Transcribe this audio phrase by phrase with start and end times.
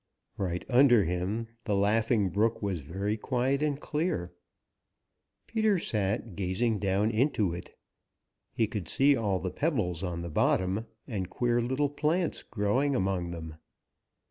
[0.39, 4.33] Right under him the Laughing Brook was very quiet and clear.
[5.45, 7.77] Peter sat gazing down into it.
[8.51, 13.29] He could see all the pebbles on the bottom and queer little plants growing among
[13.29, 13.57] them.